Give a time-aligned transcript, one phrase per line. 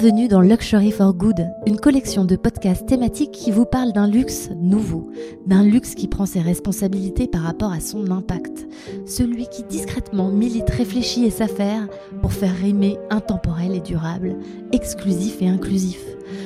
[0.00, 4.48] Bienvenue dans Luxury for Good, une collection de podcasts thématiques qui vous parle d'un luxe
[4.56, 5.10] nouveau,
[5.44, 8.66] d'un luxe qui prend ses responsabilités par rapport à son impact,
[9.04, 11.86] celui qui discrètement milite, réfléchit et s'affaire
[12.22, 14.38] pour faire rimer intemporel et durable,
[14.72, 16.02] exclusif et inclusif,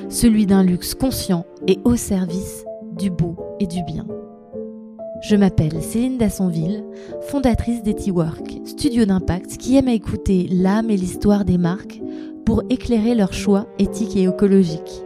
[0.08, 2.64] celui d'un luxe conscient et au service
[2.98, 4.04] du beau et du bien.
[5.22, 6.82] Je m'appelle Céline Dassonville,
[7.28, 12.00] fondatrice d'Etiwork, studio d'impact qui aime à écouter l'âme et l'histoire des marques
[12.44, 15.02] pour éclairer leurs choix éthiques et écologiques.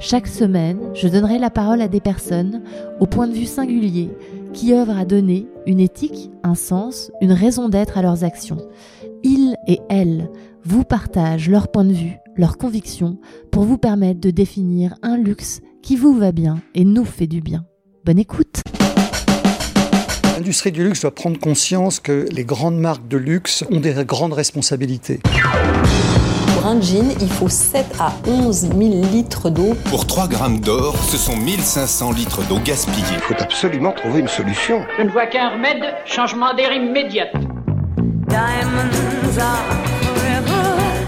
[0.00, 2.62] Chaque semaine, je donnerai la parole à des personnes
[3.00, 4.10] au point de vue singulier
[4.52, 8.58] qui œuvrent à donner une éthique, un sens, une raison d'être à leurs actions.
[9.24, 10.30] Ils et elles
[10.64, 13.18] vous partagent leur point de vue, leurs convictions
[13.50, 17.40] pour vous permettre de définir un luxe qui vous va bien et nous fait du
[17.40, 17.64] bien.
[18.04, 18.62] Bonne écoute
[20.36, 24.34] L'industrie du luxe doit prendre conscience que les grandes marques de luxe ont des grandes
[24.34, 25.18] responsabilités.
[26.70, 28.72] Un jean, il faut 7 à 11 000
[29.10, 29.74] litres d'eau.
[29.86, 33.06] Pour 3 grammes d'or, ce sont 1500 litres d'eau gaspillée.
[33.10, 34.82] Il faut absolument trouver une solution.
[34.98, 37.28] Je ne vois qu'un remède, changement d'air immédiat.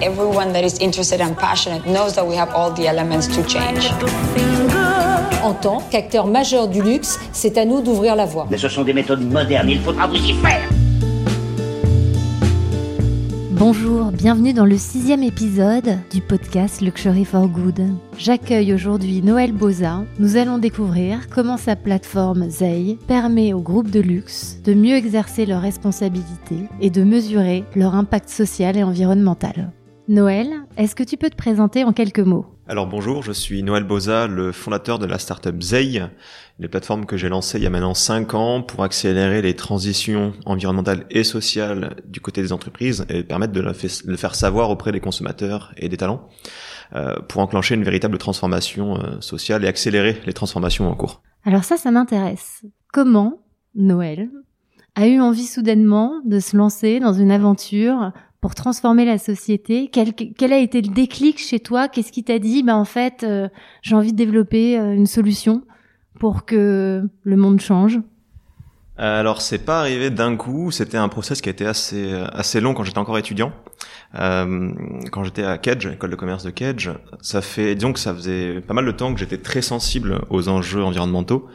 [0.00, 3.92] Everyone that is interested and passionate knows that we have all the elements to change.
[5.42, 8.46] En tant qu'acteur majeur du luxe, c'est à nous d'ouvrir la voie.
[8.50, 10.62] Mais ce sont des méthodes modernes, il faudra vous y faire.
[13.60, 17.82] Bonjour, bienvenue dans le sixième épisode du podcast Luxury for Good.
[18.16, 20.02] J'accueille aujourd'hui Noël Boza.
[20.18, 25.44] Nous allons découvrir comment sa plateforme Zei permet aux groupes de luxe de mieux exercer
[25.44, 29.70] leurs responsabilités et de mesurer leur impact social et environnemental.
[30.08, 32.46] Noël, est-ce que tu peux te présenter en quelques mots?
[32.70, 36.08] Alors bonjour, je suis Noël Boza, le fondateur de la startup Zei,
[36.60, 40.34] une plateforme que j'ai lancée il y a maintenant 5 ans pour accélérer les transitions
[40.46, 45.00] environnementales et sociales du côté des entreprises et permettre de le faire savoir auprès des
[45.00, 46.28] consommateurs et des talents
[46.94, 51.22] euh, pour enclencher une véritable transformation euh, sociale et accélérer les transformations en cours.
[51.44, 52.64] Alors ça, ça m'intéresse.
[52.92, 53.42] Comment
[53.74, 54.30] Noël
[54.94, 60.14] a eu envie soudainement de se lancer dans une aventure pour transformer la société quel,
[60.14, 61.88] quel, a été le déclic chez toi?
[61.88, 63.48] Qu'est-ce qui t'a dit Ben en fait, euh,
[63.82, 65.62] j'ai envie de développer euh, une solution
[66.18, 68.00] pour que le monde change?
[68.96, 72.74] Alors c'est pas arrivé d'un coup, c'était un process qui a été assez assez long
[72.74, 73.52] quand j'étais encore étudiant.
[74.18, 74.72] Euh,
[75.12, 78.60] quand j'étais à Kedge, école de commerce de Kedge, ça fait disons que ça faisait
[78.60, 81.48] pas mal de temps que j'étais très sensible aux enjeux environnementaux.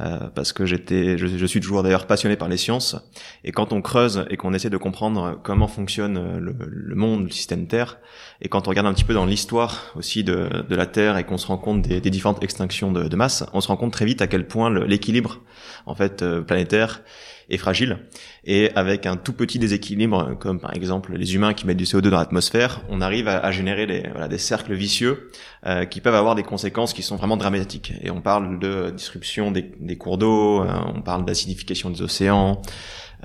[0.00, 2.96] Euh, parce que j'étais, je, suis toujours d'ailleurs passionné par les sciences.
[3.44, 7.68] Et quand on creuse et qu'on essaie de comprendre comment fonctionne le, monde, le système
[7.68, 7.98] Terre,
[8.40, 11.38] et quand on regarde un petit peu dans l'histoire aussi de, la Terre et qu'on
[11.38, 14.04] se rend compte des, des différentes extinctions de, de, masse, on se rend compte très
[14.04, 15.42] vite à quel point l'équilibre
[15.86, 17.02] en fait euh, planétaire
[17.50, 17.98] est fragile.
[18.44, 22.08] Et avec un tout petit déséquilibre, comme par exemple les humains qui mettent du CO2
[22.08, 25.30] dans l'atmosphère, on arrive à, générer des, voilà, des cercles vicieux
[25.66, 27.92] euh, qui peuvent avoir des conséquences qui sont vraiment dramatiques.
[28.02, 32.60] Et on parle de disruption des, cours d'eau, euh, on parle d'acidification des océans,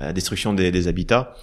[0.00, 1.34] euh, destruction des, des habitats.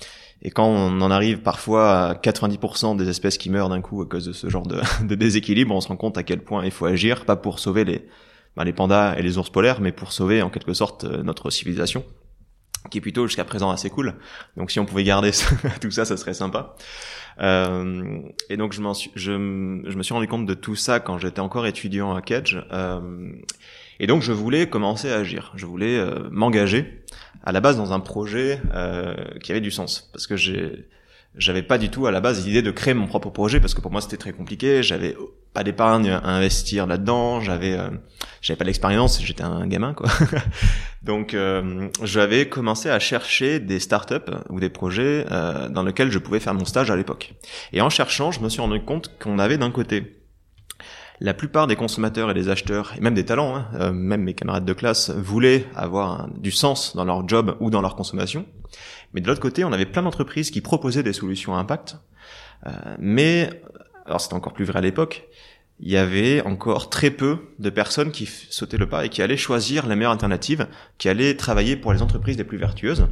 [0.43, 4.05] Et quand on en arrive parfois à 90% des espèces qui meurent d'un coup à
[4.05, 6.71] cause de ce genre de, de, déséquilibre, on se rend compte à quel point il
[6.71, 8.07] faut agir, pas pour sauver les,
[8.55, 12.03] bah, les pandas et les ours polaires, mais pour sauver en quelque sorte notre civilisation
[12.89, 14.15] qui est plutôt jusqu'à présent assez cool.
[14.55, 15.31] Donc si on pouvait garder
[15.81, 16.75] tout ça, ça serait sympa.
[17.39, 21.17] Euh, et donc je, suis, je, je, me suis rendu compte de tout ça quand
[21.19, 22.57] j'étais encore étudiant à Kedge.
[22.71, 23.31] Euh,
[23.99, 25.51] et donc je voulais commencer à agir.
[25.55, 27.03] Je voulais euh, m'engager
[27.43, 30.09] à la base dans un projet euh, qui avait du sens.
[30.11, 30.87] Parce que j'ai
[31.37, 33.81] j'avais pas du tout à la base l'idée de créer mon propre projet parce que
[33.81, 34.83] pour moi c'était très compliqué.
[34.83, 35.15] J'avais
[35.53, 37.41] pas d'épargne à investir là-dedans.
[37.41, 37.89] J'avais euh,
[38.41, 40.09] j'avais pas l'expérience j'étais un gamin quoi.
[41.03, 46.19] Donc euh, j'avais commencé à chercher des startups ou des projets euh, dans lesquels je
[46.19, 47.33] pouvais faire mon stage à l'époque.
[47.73, 50.17] Et en cherchant je me suis rendu compte qu'on avait d'un côté
[51.19, 54.33] la plupart des consommateurs et des acheteurs, et même des talents, hein, euh, même mes
[54.33, 58.45] camarades de classe, voulaient avoir du sens dans leur job ou dans leur consommation.
[59.13, 61.97] Mais de l'autre côté, on avait plein d'entreprises qui proposaient des solutions à impact.
[62.65, 63.61] Euh, mais,
[64.05, 65.27] alors c'était encore plus vrai à l'époque,
[65.79, 69.37] il y avait encore très peu de personnes qui sautaient le pas et qui allaient
[69.37, 70.67] choisir la meilleure alternative,
[70.97, 73.07] qui allaient travailler pour les entreprises les plus vertueuses.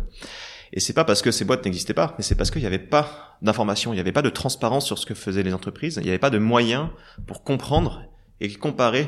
[0.74, 2.80] Et c'est pas parce que ces boîtes n'existaient pas, mais c'est parce qu'il n'y avait
[2.80, 6.04] pas d'information, il n'y avait pas de transparence sur ce que faisaient les entreprises, il
[6.04, 6.90] n'y avait pas de moyens
[7.28, 8.04] pour comprendre
[8.42, 9.08] et comparer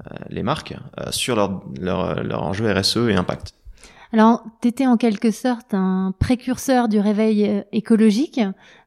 [0.00, 3.54] euh, les marques euh, sur leur, leur, leur enjeu RSE et impact.
[4.12, 8.40] Alors, tu étais en quelque sorte un précurseur du réveil euh, écologique.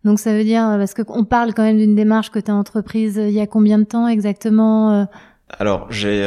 [0.04, 3.18] Donc, ça veut dire, parce qu'on parle quand même d'une démarche que tu as entreprise
[3.18, 5.07] il y a combien de temps exactement
[5.50, 6.24] Alors, j'ai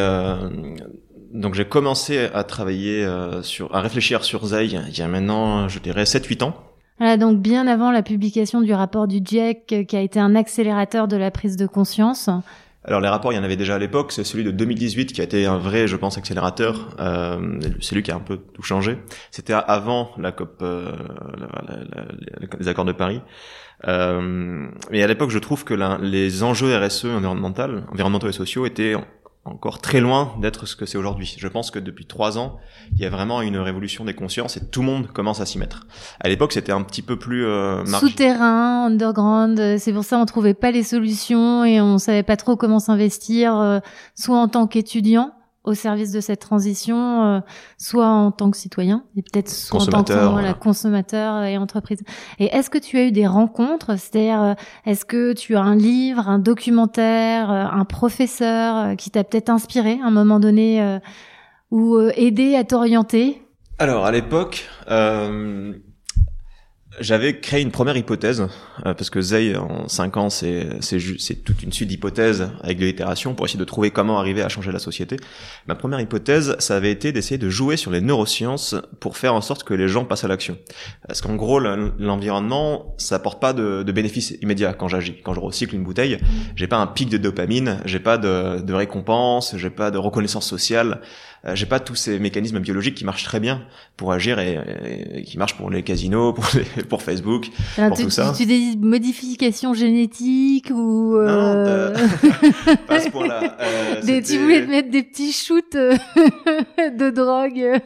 [1.33, 3.09] donc j'ai commencé à travailler
[3.43, 6.55] sur, à réfléchir sur Zei il y a maintenant, je dirais, 7-8 ans.
[6.99, 11.09] Voilà, donc bien avant la publication du rapport du GIEC, qui a été un accélérateur
[11.09, 12.31] de la prise de conscience.
[12.84, 14.11] Alors les rapports, il y en avait déjà à l'époque.
[14.12, 16.96] C'est celui de 2018 qui a été un vrai, je pense, accélérateur.
[16.99, 18.99] Euh, c'est lui qui a un peu tout changé.
[19.31, 20.93] C'était avant la COP, euh,
[22.58, 23.20] les accords de Paris.
[23.87, 28.94] Euh, mais à l'époque, je trouve que les enjeux RSE environnementaux et sociaux étaient
[29.44, 31.35] encore très loin d'être ce que c'est aujourd'hui.
[31.37, 32.59] Je pense que depuis trois ans,
[32.93, 35.59] il y a vraiment une révolution des consciences et tout le monde commence à s'y
[35.59, 35.87] mettre.
[36.21, 39.79] À l'époque, c'était un petit peu plus euh, souterrain, underground.
[39.79, 43.56] C'est pour ça on trouvait pas les solutions et on savait pas trop comment s'investir,
[43.56, 43.81] euh,
[44.15, 45.33] soit en tant qu'étudiant,
[45.64, 47.41] au service de cette transition, euh,
[47.79, 52.00] soit en tant que citoyen et peut-être soit en tant que voilà, consommateur et entreprise.
[52.38, 53.97] Et est-ce que tu as eu des rencontres?
[53.99, 54.55] C'est-à-dire, euh,
[54.87, 60.00] est-ce que tu as un livre, un documentaire, euh, un professeur qui t'a peut-être inspiré
[60.03, 60.99] à un moment donné
[61.70, 63.43] ou aidé à t'orienter?
[63.79, 64.69] Alors, à l'époque,
[67.00, 68.43] j'avais créé une première hypothèse,
[68.85, 72.79] euh, parce que Zei, en 5 ans, c'est, c'est, c'est toute une suite d'hypothèses avec
[72.79, 75.17] de l'itération pour essayer de trouver comment arriver à changer la société.
[75.67, 79.41] Ma première hypothèse, ça avait été d'essayer de jouer sur les neurosciences pour faire en
[79.41, 80.59] sorte que les gens passent à l'action.
[81.06, 85.17] Parce qu'en gros, l'environnement, ça apporte pas de, de bénéfices immédiats quand j'agis.
[85.23, 86.19] Quand je recycle une bouteille,
[86.56, 90.47] j'ai pas un pic de dopamine, j'ai pas de, de récompense, j'ai pas de reconnaissance
[90.47, 91.00] sociale.
[91.44, 93.62] Euh, j'ai pas tous ces mécanismes biologiques qui marchent très bien
[93.97, 96.44] pour agir et, qui marchent pour les casinos, pour,
[96.89, 98.33] pour Facebook, pour tout ça.
[98.37, 101.27] Tu des modifications génétiques ou euh...
[101.27, 101.94] non, euh,
[102.87, 103.56] pas ce point-là.
[103.61, 105.97] Euh, tu voulais te mettre des petits shoots euh,
[106.79, 107.81] de drogue.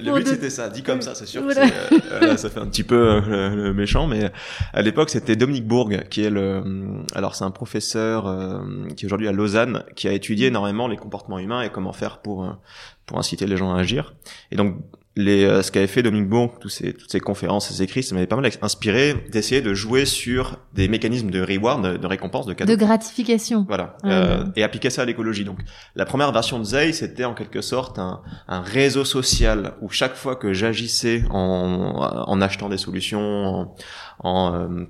[0.00, 1.46] Le but c'était ça, dit comme ça, c'est sûr.
[1.46, 4.30] Que là, ça fait un petit peu le méchant, mais
[4.72, 6.62] à l'époque c'était Dominique Bourg qui est le,
[7.14, 8.64] alors c'est un professeur
[8.96, 12.18] qui est aujourd'hui à Lausanne, qui a étudié énormément les comportements humains et comment faire
[12.18, 12.56] pour
[13.06, 14.14] pour inciter les gens à agir.
[14.50, 14.76] Et donc
[15.16, 16.30] les, euh, ce qu'avait fait Dominique
[16.60, 20.06] tous ces, toutes ces conférences, ces écrits, ça m'avait pas mal inspiré d'essayer de jouer
[20.06, 22.72] sur des mécanismes de reward, de, récompense, de cadeau.
[22.72, 23.64] De gratification.
[23.68, 23.96] Voilà.
[24.04, 25.44] Euh, et appliquer ça à l'écologie.
[25.44, 25.60] Donc,
[25.94, 30.16] la première version de Zei, c'était en quelque sorte un, un, réseau social où chaque
[30.16, 33.76] fois que j'agissais en, en achetant des solutions, en,
[34.20, 34.84] en, euh,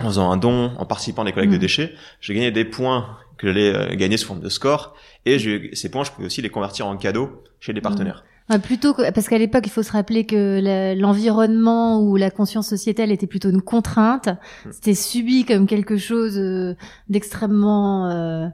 [0.00, 1.60] en, faisant un don, en participant à des collectes de mmh.
[1.60, 4.94] déchets, je gagnais des points que j'allais euh, gagner sous forme de score.
[5.24, 8.24] Et je, ces points, je pouvais aussi les convertir en cadeaux chez des partenaires.
[8.48, 12.68] Ah, plutôt que, parce qu'à l'époque, il faut se rappeler que l'environnement ou la conscience
[12.68, 14.28] sociétale était plutôt une contrainte.
[14.28, 14.70] Hmm.
[14.70, 16.76] C'était subi comme quelque chose euh,
[17.08, 18.46] d'extrêmement euh,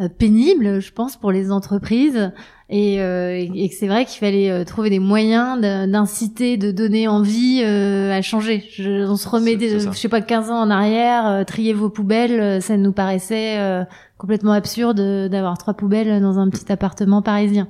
[0.00, 2.30] euh, pénible, je pense, pour les entreprises.
[2.68, 8.22] Et, euh, et c'est vrai qu'il fallait trouver des moyens d'inciter, de donner envie à
[8.22, 8.64] changer.
[8.76, 12.62] Je, on se remet, des, je sais pas, 15 ans en arrière, trier vos poubelles,
[12.62, 13.84] ça nous paraissait
[14.18, 17.68] complètement absurde d'avoir trois poubelles dans un petit appartement parisien.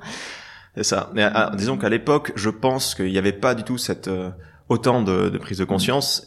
[0.76, 1.10] C'est ça.
[1.14, 4.30] Mais ah, disons qu'à l'époque, je pense qu'il n'y avait pas du tout cette euh,
[4.68, 6.26] autant de, de, prise de conscience.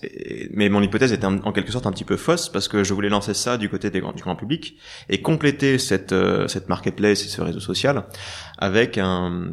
[0.52, 3.10] mais mon hypothèse était en, quelque sorte un petit peu fausse parce que je voulais
[3.10, 4.78] lancer ça du côté des, du grand public
[5.10, 8.06] et compléter cette euh, cette marketplace et ce réseau social
[8.58, 9.50] avec un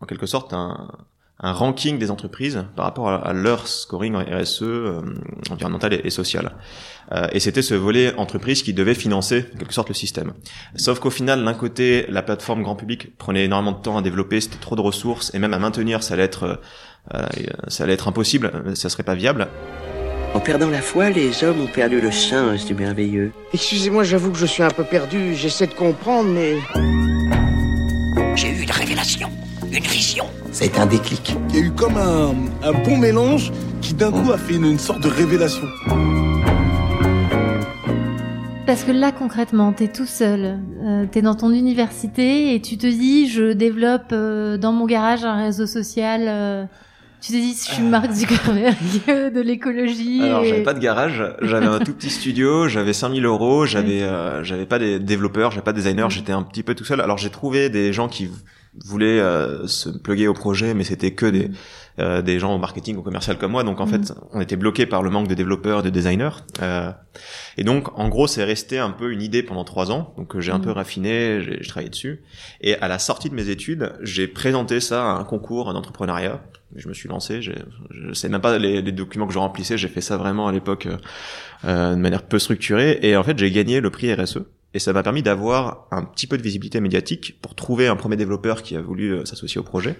[0.00, 0.90] en quelque sorte un
[1.40, 5.02] un ranking des entreprises par rapport à, leur scoring en RSE, euh,
[5.50, 6.56] environnemental et, social.
[7.12, 10.32] Euh, et c'était ce volet entreprise qui devait financer en quelque sorte le système.
[10.74, 14.40] Sauf qu'au final, d'un côté, la plateforme grand public prenait énormément de temps à développer,
[14.40, 16.60] c'était trop de ressources, et même à maintenir, ça allait être,
[17.14, 17.26] euh,
[17.68, 19.46] ça allait être impossible, ça serait pas viable.
[20.34, 23.32] En perdant la foi, les hommes ont perdu le sens du merveilleux.
[23.54, 26.56] Excusez-moi, j'avoue que je suis un peu perdu, j'essaie de comprendre, mais...
[28.34, 29.30] J'ai eu une révélation
[29.78, 30.24] une vision.
[30.50, 31.36] C'est un déclic.
[31.50, 34.64] Il y a eu comme un, un bon mélange qui d'un coup a fait une,
[34.64, 35.62] une sorte de révélation.
[38.66, 42.86] Parce que là, concrètement, t'es tout seul, euh, t'es dans ton université et tu te
[42.86, 46.22] dis, je développe euh, dans mon garage un réseau social.
[46.26, 46.64] Euh,
[47.20, 48.76] tu te dis, je suis Mark Zuckerberg
[49.34, 50.22] de l'écologie.
[50.22, 54.42] Alors, j'avais pas de garage, j'avais un tout petit studio, j'avais 5000 euros, j'avais, euh,
[54.44, 57.00] j'avais pas des développeurs, j'avais pas de designers, j'étais un petit peu tout seul.
[57.00, 58.30] Alors, j'ai trouvé des gens qui
[58.84, 61.50] voulaient euh, se pluguer au projet, mais c'était que des
[62.00, 63.64] euh, des gens au marketing ou commercial comme moi.
[63.64, 66.30] Donc en fait, on était bloqué par le manque de développeurs, de designers.
[66.62, 66.92] Euh,
[67.56, 70.14] et donc en gros, c'est resté un peu une idée pendant trois ans.
[70.16, 72.22] Donc j'ai un peu raffiné, j'ai travaillé dessus.
[72.60, 76.40] Et à la sortie de mes études, j'ai présenté ça à un concours d'entrepreneuriat.
[76.76, 77.40] Je me suis lancé.
[77.42, 79.78] Je sais même pas les, les documents que je remplissais.
[79.78, 80.88] J'ai fait ça vraiment à l'époque
[81.64, 82.98] de manière peu structurée.
[83.02, 84.40] Et en fait, j'ai gagné le prix RSE
[84.74, 88.16] et ça m'a permis d'avoir un petit peu de visibilité médiatique pour trouver un premier
[88.16, 89.96] développeur qui a voulu euh, s'associer au projet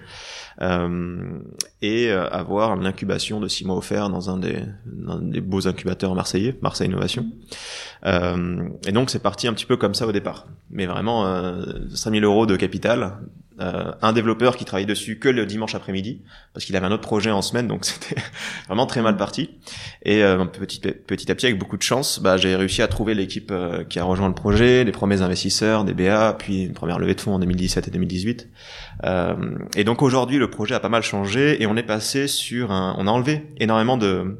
[0.61, 1.39] euh,
[1.81, 4.59] et euh, avoir une incubation de six mois offert dans un des,
[5.21, 7.25] des beaux incubateurs marseillais, Marseille Innovation.
[8.05, 10.45] Euh, et donc c'est parti un petit peu comme ça au départ.
[10.69, 11.63] Mais vraiment, euh,
[11.95, 13.17] 5000 euros de capital,
[13.59, 16.21] euh, un développeur qui travaillait dessus que le dimanche après-midi
[16.53, 18.21] parce qu'il avait un autre projet en semaine, donc c'était
[18.67, 19.51] vraiment très mal parti.
[20.03, 23.13] Et euh, petit petit à petit, avec beaucoup de chance, bah, j'ai réussi à trouver
[23.13, 26.99] l'équipe euh, qui a rejoint le projet, les premiers investisseurs, des BA, puis une première
[26.99, 28.49] levée de fonds en 2017 et 2018.
[29.05, 29.35] Euh,
[29.75, 32.95] et donc aujourd'hui, le projet a pas mal changé et on est passé sur un,
[32.97, 34.37] on a enlevé énormément de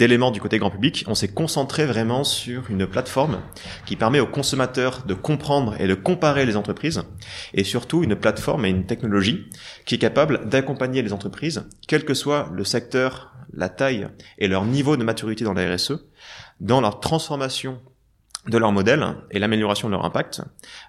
[0.00, 3.42] d'éléments du côté grand public, on s'est concentré vraiment sur une plateforme
[3.84, 7.02] qui permet aux consommateurs de comprendre et de comparer les entreprises,
[7.52, 9.46] et surtout une plateforme et une technologie
[9.84, 14.64] qui est capable d'accompagner les entreprises, quel que soit le secteur, la taille et leur
[14.64, 15.92] niveau de maturité dans la RSE,
[16.60, 17.78] dans leur transformation
[18.48, 20.40] de leur modèle et l'amélioration de leur impact,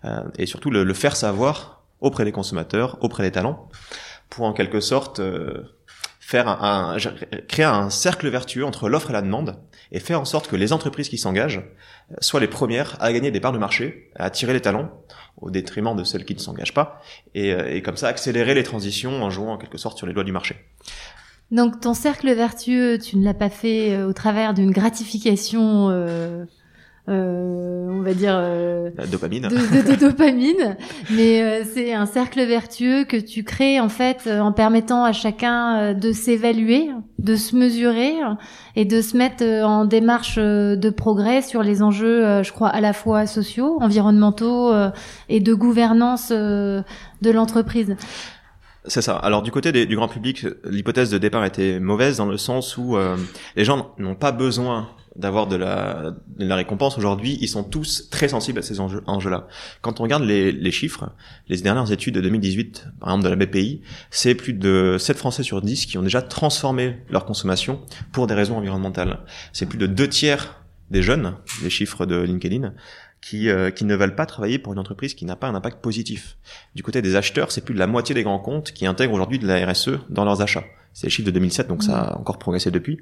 [0.06, 3.68] euh, et surtout le, faire savoir auprès des consommateurs, auprès des talents,
[4.30, 5.64] pour en quelque sorte euh,
[6.40, 6.98] un,
[7.48, 9.58] créer un cercle vertueux entre l'offre et la demande
[9.92, 11.62] et faire en sorte que les entreprises qui s'engagent
[12.12, 14.90] euh, soient les premières à gagner des parts de marché, à attirer les talents
[15.38, 17.02] au détriment de celles qui ne s'engagent pas
[17.34, 20.24] et, euh, comme ça accélérer les transitions en jouant en quelque sorte sur les lois
[20.24, 20.56] du marché.
[21.52, 25.90] Donc ton cercle vertueux, tu ne l'as pas fait euh, au travers d'une gratification
[27.10, 29.48] euh, on va dire euh, la dopamine.
[29.48, 30.78] de, dopamine.
[31.12, 35.12] Mais euh, c'est un cercle vertueux que tu crées en fait euh, en permettant à
[35.12, 38.14] chacun de s'évaluer de se mesurer
[38.76, 42.94] et de se mettre en démarche de progrès sur les enjeux je crois à la
[42.94, 44.74] fois sociaux environnementaux
[45.30, 46.84] et de gouvernance de
[47.32, 47.96] l'entreprise.
[48.86, 49.18] C'est ça.
[49.18, 52.98] Alors du côté du grand public, l'hypothèse de départ était mauvaise dans le sens où
[53.56, 58.10] les gens n'ont pas besoin d'avoir de la, de la récompense aujourd'hui, ils sont tous
[58.10, 59.48] très sensibles à ces enjeux, enjeux-là.
[59.82, 61.12] Quand on regarde les, les, chiffres,
[61.50, 65.44] les dernières études de 2018, par exemple de la BPI, c'est plus de 7 Français
[65.44, 69.20] sur 10 qui ont déjà transformé leur consommation pour des raisons environnementales.
[69.54, 72.74] C'est plus de deux tiers des jeunes, les chiffres de LinkedIn,
[73.22, 75.82] qui, euh, qui ne veulent pas travailler pour une entreprise qui n'a pas un impact
[75.82, 76.38] positif.
[76.76, 79.40] Du côté des acheteurs, c'est plus de la moitié des grands comptes qui intègrent aujourd'hui
[79.40, 80.66] de la RSE dans leurs achats.
[80.94, 83.00] C'est les chiffres de 2007, donc ça a encore progressé depuis.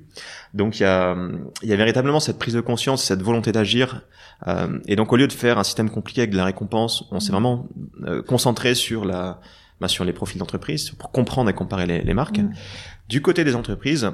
[0.53, 1.17] Donc il y a,
[1.63, 4.03] il y a véritablement cette prise de conscience, cette volonté d'agir.
[4.47, 7.19] Euh, et donc au lieu de faire un système compliqué avec de la récompense, on
[7.19, 7.67] s'est vraiment
[8.05, 9.41] euh, concentré sur la,
[9.81, 12.41] bah, sur les profils d'entreprise pour comprendre et comparer les, les marques.
[13.07, 14.11] Du côté des entreprises,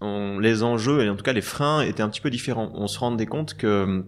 [0.00, 2.70] on, les enjeux et en tout cas les freins étaient un petit peu différents.
[2.74, 4.04] On se rendait compte que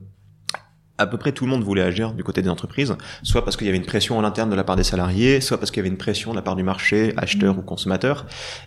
[1.00, 3.66] à peu près tout le monde voulait agir du côté des entreprises, soit parce qu'il
[3.66, 5.80] y avait une pression en interne de la part des salariés, soit parce qu'il y
[5.80, 8.26] avait une pression de la part du marché, acheteur ou consommateur,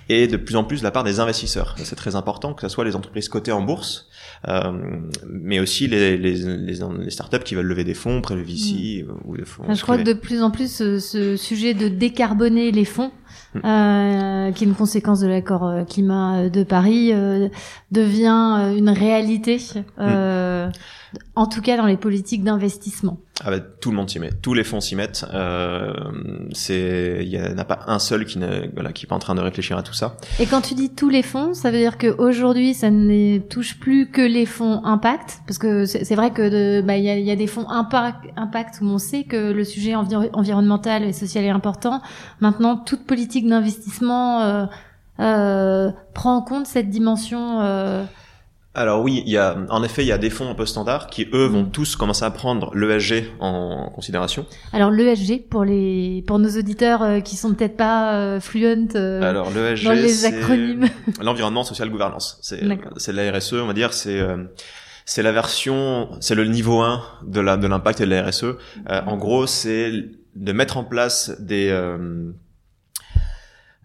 [0.10, 1.76] et de plus en plus de la part des investisseurs.
[1.84, 4.08] C'est très important que ce soit les entreprises cotées en bourse,
[4.48, 4.72] euh,
[5.30, 9.06] mais aussi les, les, les, les, startups qui veulent lever des fonds, près le VC
[9.06, 9.12] mmh.
[9.26, 9.64] ou des fonds.
[9.72, 13.12] je crois que de plus en plus ce, ce sujet de décarboner les fonds.
[13.64, 17.50] Euh, qui est une conséquence de l'accord euh, climat de Paris, euh,
[17.92, 19.60] devient une réalité.
[20.00, 20.72] Euh, mmh
[21.36, 23.18] en tout cas dans les politiques d'investissement.
[23.42, 25.26] Ah bah, tout le monde s'y met, tous les fonds s'y mettent.
[25.34, 25.92] Euh,
[26.70, 29.76] il y en a pas un seul qui ne, voilà, pas en train de réfléchir
[29.76, 30.18] à tout ça.
[30.40, 34.12] Et quand tu dis tous les fonds, ça veut dire qu'aujourd'hui, ça ne touche plus
[34.12, 37.36] que les fonds impact, parce que c'est vrai que bah il y a, y a,
[37.36, 42.02] des fonds impact, où on sait que le sujet environnemental et social est important.
[42.40, 44.66] Maintenant, toute politique d'investissement euh,
[45.20, 47.62] euh, prend en compte cette dimension.
[48.76, 51.06] Alors oui, il y a, en effet, il y a des fonds un peu standards
[51.08, 51.72] qui, eux, vont mm.
[51.72, 54.48] tous commencer à prendre l'ESG en considération.
[54.72, 59.22] Alors l'ESG, pour les pour nos auditeurs euh, qui sont peut-être pas euh, fluents euh,
[59.22, 60.88] Alors, l'ESG, dans les acronymes.
[61.22, 62.40] L'environnement, social, gouvernance.
[62.42, 62.62] C'est
[62.98, 64.44] c'est la RSE, on va dire, c'est euh,
[65.06, 68.56] c'est la version, c'est le niveau 1 de la de l'impact de la RSE.
[68.88, 69.92] en gros, c'est
[70.36, 71.70] de mettre en place des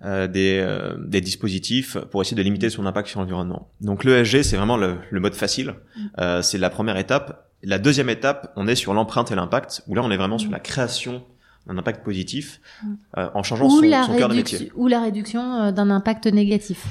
[0.04, 3.68] euh, des, euh, des, dispositifs pour essayer de limiter son impact sur l'environnement.
[3.80, 5.74] Donc l'ESG, c'est vraiment le, le, mode facile.
[5.74, 6.00] Mm.
[6.20, 7.48] Euh, c'est la première étape.
[7.64, 10.52] La deuxième étape, on est sur l'empreinte et l'impact, où là, on est vraiment sur
[10.52, 11.24] la création
[11.66, 12.94] d'un impact positif mm.
[13.18, 14.70] euh, en changeant son, son cœur de métier.
[14.76, 16.86] Ou la réduction d'un impact négatif.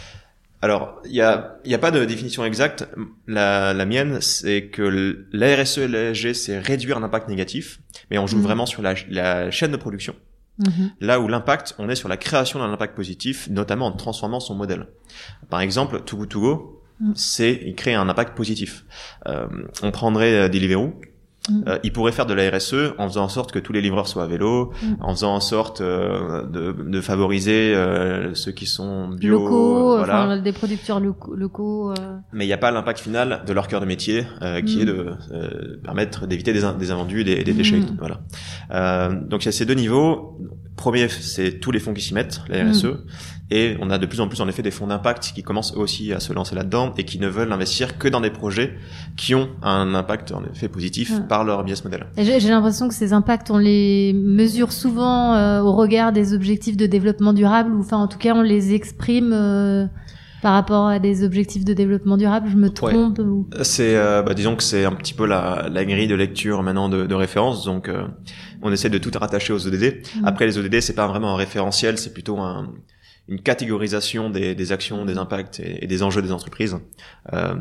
[0.61, 2.89] Alors, il y a, y a pas de définition exacte.
[3.25, 7.79] La, la mienne, c'est que la RSE et l'ESG, c'est réduire un impact négatif,
[8.11, 8.41] mais on joue mm.
[8.41, 10.13] vraiment sur la, la chaîne de production.
[10.59, 10.91] Mhm.
[11.01, 14.55] Là où l'impact, on est sur la création d'un impact positif, notamment en transformant son
[14.55, 14.87] modèle.
[15.49, 17.11] Par exemple, Too Good To Go, mm.
[17.15, 18.85] c'est il crée un impact positif.
[19.27, 19.47] Euh,
[19.83, 20.99] on prendrait euh, Deliveroo,
[21.49, 21.63] Mm.
[21.67, 24.07] Euh, il pourrait faire de la RSE en faisant en sorte que tous les livreurs
[24.07, 24.95] soient à vélo, mm.
[25.01, 30.23] en faisant en sorte euh, de, de, favoriser euh, ceux qui sont bio, locaux, voilà.
[30.23, 31.93] enfin, des producteurs locaux.
[32.33, 34.25] Mais il n'y a pas l'impact final de leur cœur de métier,
[34.65, 34.87] qui est mm.
[34.87, 37.81] de permettre d'éviter des, des invendus, des, des déchets.
[37.99, 38.19] Voilà.
[39.21, 40.37] donc il y a ces deux niveaux.
[40.75, 42.97] premier, c'est tous les fonds qui s'y mettent, la RSE, mm.
[43.49, 46.11] Et on a de plus en plus en effet des fonds d'impact qui commencent aussi
[46.11, 48.75] à se lancer là-dedans et qui ne veulent investir que dans des projets
[49.15, 52.07] qui ont un impact en effet positif par leur business model.
[52.17, 56.87] J'ai l'impression que ces impacts, on les mesure souvent euh, au regard des objectifs de
[56.87, 59.31] développement durable, ou enfin en tout cas on les exprime.
[59.33, 59.85] Euh,
[60.39, 63.47] par rapport à des objectifs de développement durable, je me trompe ou...
[63.63, 66.89] C'est, euh, bah, disons que c'est un petit peu la, la, grille de lecture maintenant
[66.89, 67.89] de, de référence, donc
[68.61, 70.03] on essaie de tout rattacher aux ODD.
[70.21, 70.25] Mm.
[70.25, 72.71] Après, les ODD, c'est pas vraiment un référentiel, c'est plutôt un,
[73.27, 76.77] une catégorisation des, des, actions, des impacts et, des enjeux des entreprises.
[77.33, 77.55] Euh,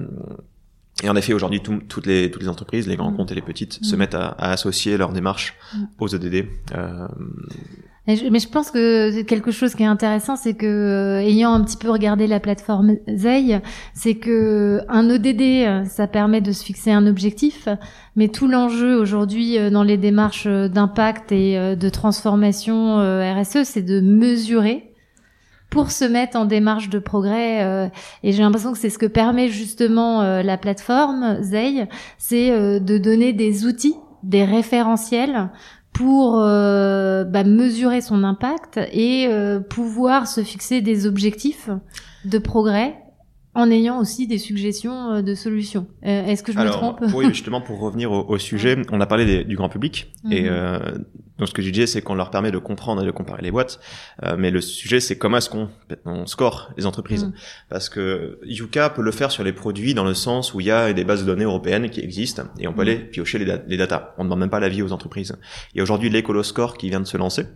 [1.02, 3.16] et en effet, aujourd'hui, toutes les toutes les entreprises, les grands mm.
[3.16, 3.98] comptes et les petites, se mm.
[3.98, 5.54] mettent à, à, associer leur démarche
[5.98, 6.46] aux ODD.
[6.74, 7.08] Euh,
[8.06, 11.76] mais je pense que quelque chose qui est intéressant, c'est que euh, ayant un petit
[11.76, 13.60] peu regardé la plateforme Zei,
[13.94, 17.68] c'est que un ODD, ça permet de se fixer un objectif,
[18.14, 23.82] mais tout l'enjeu aujourd'hui euh, dans les démarches d'impact et euh, de transformation RSE, c'est
[23.82, 24.92] de mesurer
[25.76, 27.90] pour se mettre en démarche de progrès.
[28.22, 31.86] et j'ai l'impression que c'est ce que permet justement la plateforme Zei,
[32.18, 35.50] c'est de donner des outils des référentiels
[35.92, 41.70] pour euh, bah, mesurer son impact et euh, pouvoir se fixer des objectifs
[42.26, 42.98] de progrès
[43.56, 45.86] en ayant aussi des suggestions euh, de solutions.
[46.02, 47.02] Est-ce que je me trompe?
[47.14, 51.04] Oui, justement, pour revenir au, sujet, on a parlé du grand public et mhm.
[51.38, 53.50] Donc ce que je disais, c'est qu'on leur permet de comprendre et de comparer les
[53.50, 53.78] boîtes,
[54.24, 55.68] euh, mais le sujet c'est comment est-ce qu'on
[56.04, 57.32] on score les entreprises, mm.
[57.68, 60.70] parce que Yuka peut le faire sur les produits dans le sens où il y
[60.70, 62.88] a des bases de données européennes qui existent et on peut mm.
[62.88, 64.14] aller piocher les, les datas.
[64.16, 65.36] On ne demande même pas l'avis aux entreprises.
[65.74, 67.46] Il y a aujourd'hui l'Ecoloscore qui vient de se lancer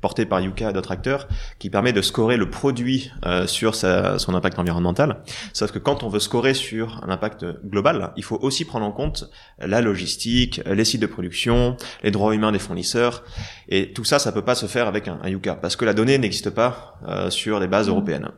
[0.00, 4.18] porté par Yuka et d'autres acteurs, qui permet de scorer le produit euh, sur sa,
[4.18, 5.22] son impact environnemental.
[5.52, 8.92] Sauf que quand on veut scorer sur un impact global, il faut aussi prendre en
[8.92, 13.24] compte la logistique, les sites de production, les droits humains des fournisseurs,
[13.68, 16.18] et tout ça, ça peut pas se faire avec un, Yuka, parce que la donnée
[16.18, 17.90] n'existe pas euh, sur les bases mmh.
[17.90, 18.28] européennes.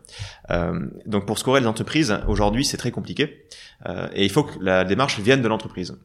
[0.50, 3.44] Euh, donc pour scorer les entreprises, aujourd'hui, c'est très compliqué,
[3.86, 5.96] euh, et il faut que la démarche vienne de l'entreprise.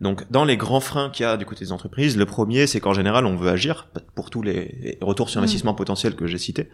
[0.00, 2.80] Donc, dans les grands freins qu'il y a du côté des entreprises, le premier, c'est
[2.80, 6.70] qu'en général, on veut agir pour tous les retours sur investissement potentiels que j'ai cités.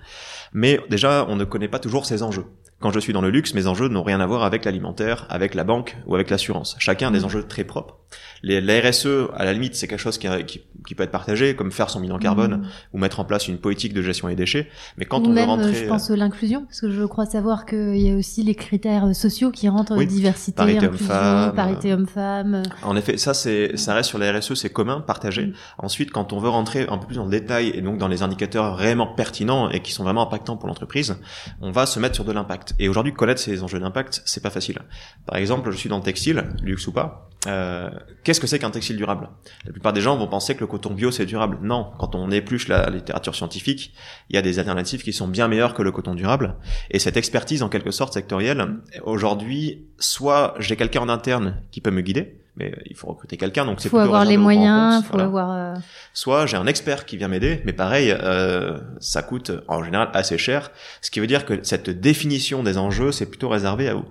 [0.52, 2.46] Mais déjà, on ne connaît pas toujours ces enjeux.
[2.80, 5.56] Quand je suis dans le luxe, mes enjeux n'ont rien à voir avec l'alimentaire, avec
[5.56, 6.76] la banque ou avec l'assurance.
[6.78, 7.24] Chacun a des mm.
[7.24, 7.96] enjeux très propres.
[8.44, 11.72] Les, la RSE, à la limite, c'est quelque chose qui, qui, peut être partagé, comme
[11.72, 12.66] faire son bilan carbone mm.
[12.92, 14.68] ou mettre en place une politique de gestion des déchets.
[14.96, 18.12] Mais quand on veut rentrer, je pense l'inclusion, parce que je crois savoir qu'il y
[18.12, 22.62] a aussi les critères sociaux qui rentrent oui, diversité, parité homme-femme, parité homme-femme.
[22.84, 25.46] En effet, ça c'est, ça reste sur la RSE, c'est commun, partagé.
[25.46, 25.52] Mm.
[25.78, 28.22] Ensuite, quand on veut rentrer un peu plus dans le détail et donc dans les
[28.22, 31.16] indicateurs réellement pertinents et qui sont vraiment impactants pour l'entreprise,
[31.60, 32.67] on va se mettre sur de l'impact.
[32.78, 34.78] Et aujourd'hui, connaître ces enjeux d'impact, c'est pas facile.
[35.26, 37.28] Par exemple, je suis dans le textile, luxe ou pas.
[37.46, 37.90] Euh,
[38.24, 39.28] Qu'est-ce que c'est qu'un textile durable?
[39.64, 41.58] La plupart des gens vont penser que le coton bio c'est durable.
[41.62, 43.94] Non, quand on épluche la littérature scientifique,
[44.28, 46.56] il y a des alternatives qui sont bien meilleures que le coton durable.
[46.90, 51.90] Et cette expertise, en quelque sorte sectorielle, aujourd'hui, soit j'ai quelqu'un en interne qui peut
[51.90, 55.52] me guider, mais il faut recruter quelqu'un, donc c'est faut avoir les moyens, faut avoir.
[55.52, 55.74] Euh,
[56.12, 60.38] soit j'ai un expert qui vient m'aider, mais pareil, euh, ça coûte en général assez
[60.38, 64.04] cher, ce qui veut dire que cette définition des enjeux, c'est plutôt réservé à vous.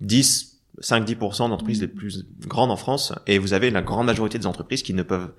[0.00, 4.46] 10 5-10% d'entreprises les plus grandes en France, et vous avez la grande majorité des
[4.46, 5.30] entreprises qui ne peuvent,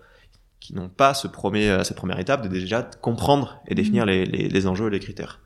[0.61, 4.25] qui n'ont pas ce premier, euh, cette première étape de déjà comprendre et définir les,
[4.25, 5.39] les, les, enjeux et les critères.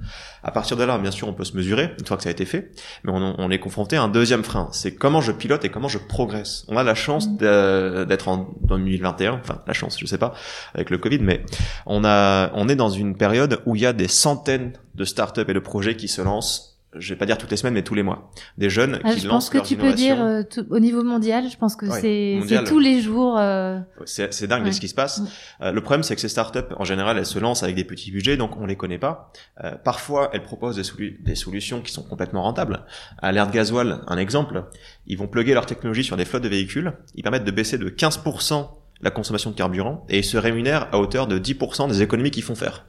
[0.44, 2.34] À partir de là, bien sûr, on peut se mesurer une fois que ça a
[2.34, 2.72] été fait,
[3.06, 5.88] mais on, on est confronté à un deuxième frein, c'est comment je pilote et comment
[5.88, 6.66] je progresse.
[6.68, 10.34] On a la chance d'être en 2021, enfin la chance, je sais pas,
[10.74, 11.46] avec le Covid, mais
[11.86, 15.46] on a, on est dans une période où il y a des centaines de startups
[15.48, 17.94] et de projets qui se lancent je vais pas dire toutes les semaines, mais tous
[17.94, 18.32] les mois.
[18.58, 21.50] Des jeunes ah, qui lancent Je pense que tu peux dire euh, au niveau mondial,
[21.50, 23.38] je pense que c'est tous les jours.
[23.38, 23.80] Euh...
[24.06, 25.22] C'est dingue ce qui se passe.
[25.62, 28.12] Euh, le problème, c'est que ces startups, en général, elles se lancent avec des petits
[28.12, 29.32] budgets, donc on les connaît pas.
[29.64, 32.86] Euh, parfois, elles proposent des, des, solutions qui sont complètement rentables.
[33.20, 34.66] À l'ère de gasoil, un exemple,
[35.08, 36.94] ils vont plugger leur technologie sur des flottes de véhicules.
[37.16, 38.68] Ils permettent de baisser de 15%
[39.02, 42.44] la consommation de carburant et ils se rémunèrent à hauteur de 10% des économies qu'ils
[42.44, 42.86] font faire.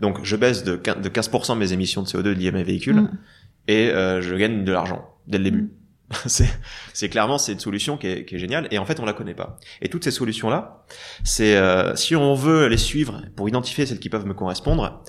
[0.00, 3.18] Donc je baisse de 15% mes émissions de CO2 liées à mes véhicules mm.
[3.68, 5.62] Et euh, je gagne de l'argent dès le début.
[5.62, 5.70] Mm.
[6.92, 9.12] c'est clairement c'est une solution qui est, qui est, géniale et en fait on la
[9.12, 9.58] connaît pas.
[9.82, 10.84] Et toutes ces solutions là,
[11.24, 15.02] c'est euh, si on veut les suivre pour identifier celles qui peuvent me correspondre,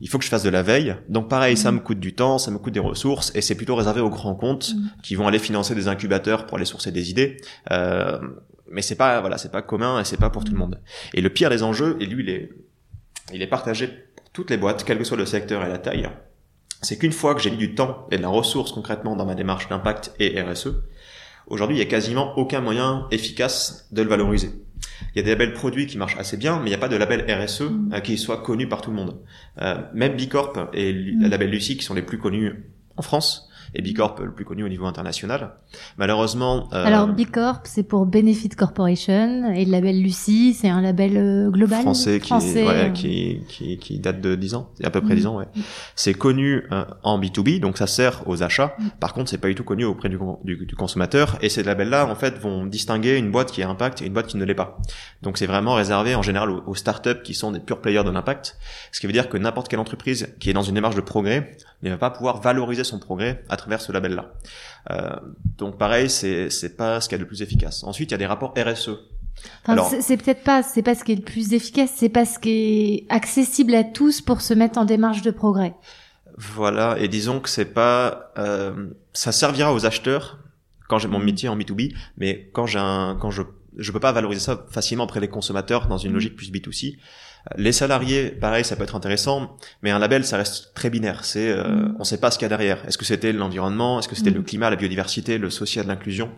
[0.00, 0.96] il faut que je fasse de la veille.
[1.08, 1.76] Donc pareil, ça mm.
[1.76, 4.34] me coûte du temps, ça me coûte des ressources, et c'est plutôt réservé aux grands
[4.34, 4.72] comptes
[5.02, 7.36] qui vont aller financer des incubateurs pour aller sourcer des idées.
[7.70, 8.18] Euh,
[8.68, 10.80] mais c'est pas voilà, c'est pas commun et c'est pas pour tout le monde.
[11.14, 12.50] Et le pire des enjeux, et lui il est
[13.32, 16.08] il est partagé pour toutes les boîtes, quel que soit le secteur et la taille,
[16.82, 19.34] c'est qu'une fois que j'ai mis du temps et de la ressource concrètement dans ma
[19.34, 20.68] démarche d'impact et RSE,
[21.46, 24.50] aujourd'hui il n'y a quasiment aucun moyen efficace de le valoriser.
[25.14, 26.88] Il y a des labels produits qui marchent assez bien, mais il n'y a pas
[26.88, 28.00] de label RSE mm.
[28.02, 29.18] qui soit connu par tout le monde.
[29.94, 32.64] même Bicorp et le label Lucie qui sont les plus connus
[32.96, 35.50] en France, et Bicorp le plus connu au niveau international.
[35.98, 36.68] Malheureusement.
[36.72, 41.50] Euh, Alors Bicorp c'est pour Benefit Corporation et le label Lucie c'est un label euh,
[41.50, 45.24] global français, qui, ouais, qui, qui, qui, date de 10 ans, à peu près 10
[45.24, 45.28] mm.
[45.28, 45.36] ans.
[45.36, 45.44] Ouais.
[45.94, 48.74] C'est connu euh, en B2B donc ça sert aux achats.
[48.78, 48.88] Mm.
[48.98, 52.06] Par contre c'est pas du tout connu auprès du, du, du consommateur et ces labels-là
[52.06, 54.54] en fait vont distinguer une boîte qui a impact et une boîte qui ne l'est
[54.54, 54.78] pas.
[55.22, 58.10] Donc c'est vraiment réservé en général aux, aux startups qui sont des purs players de
[58.10, 58.56] l'impact,
[58.90, 61.56] ce qui veut dire que n'importe quelle entreprise qui est dans une démarche de progrès
[61.82, 64.32] ne va pas pouvoir valoriser son progrès à travers ce label-là.
[64.90, 65.16] Euh,
[65.58, 67.84] donc pareil, c'est c'est pas ce qui est le plus efficace.
[67.84, 68.90] Ensuite, il y a des rapports RSE.
[69.66, 72.38] Alors, c'est peut-être pas, c'est pas ce qui est le plus efficace, c'est pas ce
[72.38, 75.74] qui est accessible à tous pour se mettre en démarche de progrès.
[76.38, 80.38] Voilà, et disons que c'est pas, euh, ça servira aux acheteurs
[80.88, 83.42] quand j'ai mon métier en B2B, mais quand j'ai un, quand je,
[83.76, 86.14] je peux pas valoriser ça facilement auprès des consommateurs dans une mm.
[86.14, 86.98] logique plus B2C.
[87.56, 91.24] Les salariés, pareil, ça peut être intéressant, mais un label, ça reste très binaire.
[91.24, 91.96] C'est, euh, mm.
[92.00, 92.84] on sait pas ce qu'il y a derrière.
[92.86, 94.00] Est-ce que c'était l'environnement?
[94.00, 94.44] Est-ce que c'était le mm.
[94.44, 96.32] climat, la biodiversité, le social, l'inclusion?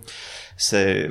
[0.59, 1.09] C'est,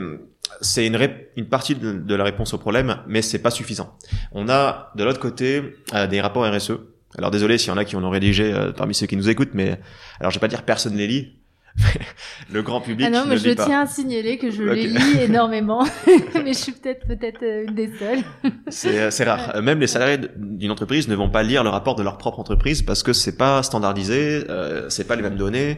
[0.62, 0.99] c'est une,
[1.36, 3.97] une partie de, la réponse au problème, mais c'est pas suffisant.
[4.33, 6.73] On a de l'autre côté euh, des rapports RSE.
[7.17, 9.29] Alors désolé s'il y en a qui en ont rédigé euh, parmi ceux qui nous
[9.29, 9.79] écoutent, mais
[10.19, 11.39] alors je vais pas dire personne les lit,
[12.51, 13.07] le grand public.
[13.07, 15.85] Ah non, mais je tiens à signaler que je les lis énormément,
[16.33, 18.23] mais je suis peut-être peut-être euh, une des seules.
[18.67, 19.61] c'est euh, c'est rare.
[19.61, 22.81] Même les salariés d'une entreprise ne vont pas lire le rapport de leur propre entreprise
[22.81, 25.77] parce que c'est pas standardisé, euh, c'est pas les mêmes données.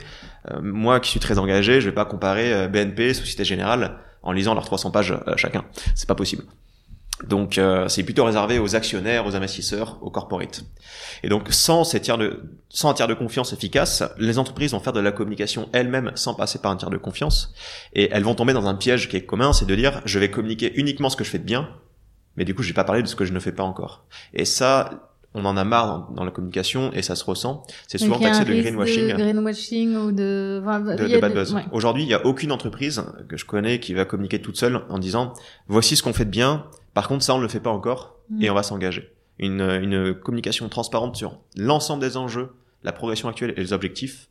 [0.50, 4.54] Euh, moi, qui suis très engagé, je vais pas comparer BNP, Société Générale, en lisant
[4.54, 5.66] leurs 300 pages chacun.
[5.96, 6.44] C'est pas possible.
[7.28, 10.64] Donc euh, c'est plutôt réservé aux actionnaires, aux investisseurs, aux corporates.
[11.24, 14.80] Et donc sans ces tiers de sans un tiers de confiance efficace, les entreprises vont
[14.80, 17.54] faire de la communication elles-mêmes sans passer par un tiers de confiance
[17.94, 20.32] et elles vont tomber dans un piège qui est commun, c'est de dire je vais
[20.32, 21.70] communiquer uniquement ce que je fais de bien,
[22.38, 24.06] mais du coup je vais pas parler de ce que je ne fais pas encore.
[24.34, 27.64] Et ça on en a marre dans, la communication et ça se ressent.
[27.88, 29.10] C'est souvent taxé de greenwashing.
[29.10, 31.56] De greenwashing ou de, de, bad buzz.
[31.72, 34.98] Aujourd'hui, il n'y a aucune entreprise que je connais qui va communiquer toute seule en
[34.98, 35.34] disant
[35.68, 36.66] voici ce qu'on fait de bien,
[37.00, 38.52] par contre, ça, on ne le fait pas encore et mm.
[38.52, 39.10] on va s'engager.
[39.38, 42.52] Une, une communication transparente sur l'ensemble des enjeux,
[42.84, 44.28] la progression actuelle et les objectifs,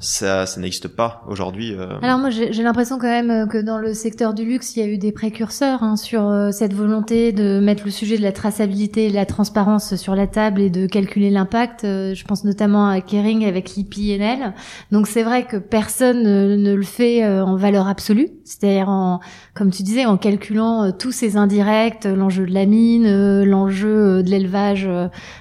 [0.00, 1.72] ça, ça n'existe pas aujourd'hui.
[1.72, 1.98] Euh.
[2.02, 4.82] Alors moi, j'ai l'impression quand même euh, que dans le secteur du luxe, il y
[4.82, 8.32] a eu des précurseurs hein, sur euh, cette volonté de mettre le sujet de la
[8.32, 11.82] traçabilité et de la transparence sur la table et de calculer l'impact.
[11.84, 14.52] je pense notamment à Kering avec l'IPNL.
[14.90, 19.20] Donc c'est vrai que personne ne, le fait en valeur absolue, c'est-à-dire en,
[19.54, 24.88] comme tu disais, en calculant tous ces indirects, l'enjeu de la mine, l'enjeu de l'élevage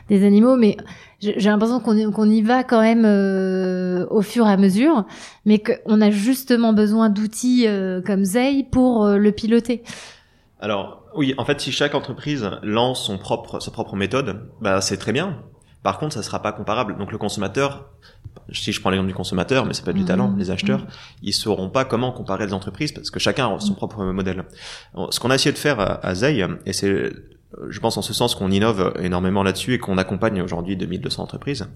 [0.10, 0.78] des animaux, mais
[1.20, 5.06] j'ai l'impression qu'on qu'on y va quand même euh, au fur et à mesure,
[5.46, 9.84] mais qu'on a justement besoin d'outils euh, comme Zay pour euh, le piloter.
[10.60, 14.98] Alors oui, en fait, si chaque entreprise lance son propre sa propre méthode, bah c'est
[14.98, 15.38] très bien.
[15.82, 16.98] Par contre, ça sera pas comparable.
[16.98, 17.90] Donc le consommateur,
[18.52, 20.06] si je prends l'exemple du consommateur, mais c'est pas du mmh.
[20.06, 20.88] talent, les acheteurs, mmh.
[21.24, 24.44] ils sauront pas comment comparer les entreprises parce que chacun a son propre modèle.
[25.10, 27.12] Ce qu'on a essayé de faire à, à Zay, et c'est
[27.70, 31.68] je pense en ce sens qu'on innove énormément là-dessus et qu'on accompagne aujourd'hui 2200 entreprises,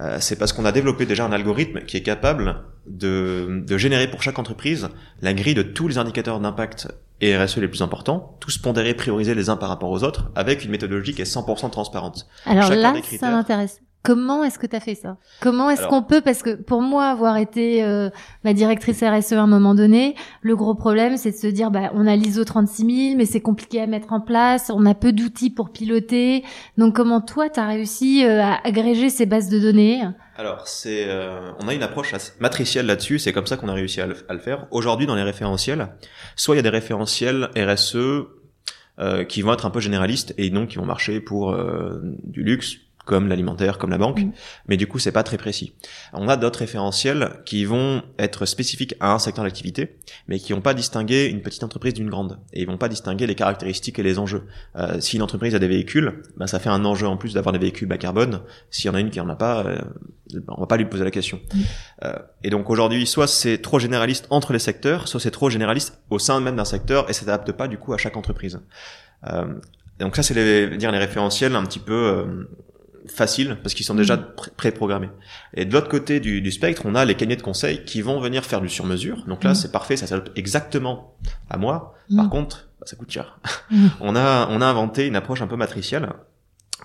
[0.00, 4.08] euh, c'est parce qu'on a développé déjà un algorithme qui est capable de, de, générer
[4.08, 4.88] pour chaque entreprise
[5.22, 6.88] la grille de tous les indicateurs d'impact
[7.20, 10.64] et RSE les plus importants, tous pondérés, priorisés les uns par rapport aux autres, avec
[10.64, 12.26] une méthodologie qui est 100% transparente.
[12.44, 13.80] Alors là, ça m'intéresse.
[14.04, 15.16] Comment est-ce que tu as fait ça?
[15.40, 18.10] Comment est-ce qu'on peut Parce que pour moi, avoir été euh,
[18.44, 21.90] ma directrice RSE à un moment donné, le gros problème, c'est de se dire, bah,
[21.94, 25.48] on a l'ISO 36000, mais c'est compliqué à mettre en place, on a peu d'outils
[25.48, 26.44] pour piloter.
[26.76, 30.02] Donc comment toi, tu as réussi euh, à agréger ces bases de données?
[30.36, 33.18] Alors, c'est, euh, on a une approche matricielle là-dessus.
[33.18, 34.66] C'est comme ça qu'on a réussi à le, à le faire.
[34.70, 35.88] Aujourd'hui, dans les référentiels,
[36.36, 37.96] soit il y a des référentiels RSE
[38.98, 41.56] euh, qui vont être un peu généralistes et donc qui vont marcher pour
[42.22, 44.32] du luxe, comme l'alimentaire, comme la banque, mm.
[44.68, 45.74] mais du coup c'est pas très précis.
[46.12, 50.60] On a d'autres référentiels qui vont être spécifiques à un secteur d'activité, mais qui vont
[50.60, 54.02] pas distinguer une petite entreprise d'une grande, et ils vont pas distinguer les caractéristiques et
[54.02, 54.44] les enjeux.
[54.76, 57.52] Euh, si une entreprise a des véhicules, ben ça fait un enjeu en plus d'avoir
[57.52, 58.40] des véhicules bas carbone.
[58.70, 59.78] S'il y en a une qui en a pas, euh,
[60.48, 61.40] on va pas lui poser la question.
[61.52, 61.60] Mm.
[62.04, 66.00] Euh, et donc aujourd'hui, soit c'est trop généraliste entre les secteurs, soit c'est trop généraliste
[66.10, 68.60] au sein même d'un secteur et ça s'adapte pas du coup à chaque entreprise.
[69.26, 69.54] Euh,
[69.98, 72.46] donc ça c'est les, dire les référentiels un petit peu
[73.06, 74.34] facile parce qu'ils sont déjà mm.
[74.56, 75.10] pré-programmés.
[75.54, 78.20] Et de l'autre côté du, du, spectre, on a les cabinets de conseil qui vont
[78.20, 79.24] venir faire du sur-mesure.
[79.26, 79.54] Donc là, mm.
[79.54, 81.14] c'est parfait, ça s'adapte exactement
[81.50, 81.94] à moi.
[82.14, 82.30] Par mm.
[82.30, 83.38] contre, bah, ça coûte cher.
[84.00, 86.08] on a on a inventé une approche un peu matricielle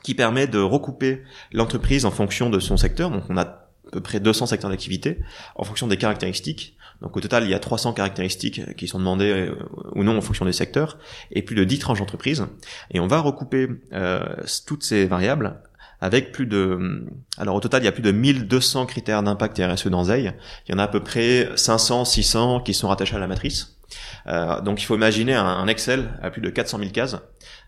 [0.03, 3.11] qui permet de recouper l'entreprise en fonction de son secteur.
[3.11, 5.19] Donc on a à peu près 200 secteurs d'activité
[5.55, 9.31] en fonction des caractéristiques Donc au total, il y a 300 caractéristiques qui sont demandées
[9.31, 9.55] euh,
[9.95, 10.99] ou non en fonction des secteurs,
[11.31, 12.45] et plus de 10 tranches d'entreprise.
[12.91, 14.23] Et on va recouper euh,
[14.67, 15.59] toutes ces variables
[16.01, 17.05] avec plus de...
[17.37, 20.33] Alors au total, il y a plus de 1200 critères d'impact RSE dans ZEI.
[20.67, 23.79] Il y en a à peu près 500, 600 qui sont rattachés à la matrice.
[24.27, 27.17] Euh, donc il faut imaginer un, Excel à plus de 400 000 cases,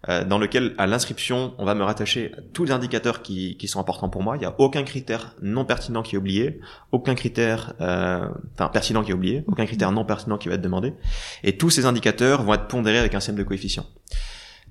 [0.10, 3.80] euh, dans lequel à l'inscription, on va me rattacher tous les indicateurs qui, qui, sont
[3.80, 4.36] importants pour moi.
[4.38, 6.60] Il n'y a aucun critère non pertinent qui est oublié,
[6.92, 10.62] aucun critère, euh, enfin pertinent qui est oublié, aucun critère non pertinent qui va être
[10.62, 10.94] demandé.
[11.44, 13.86] Et tous ces indicateurs vont être pondérés avec un système de coefficients.